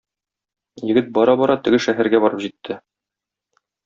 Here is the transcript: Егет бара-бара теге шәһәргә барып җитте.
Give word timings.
Егет 0.91 1.11
бара-бара 1.17 1.57
теге 1.67 1.79
шәһәргә 1.87 2.21
барып 2.23 2.41
җитте. 2.47 2.79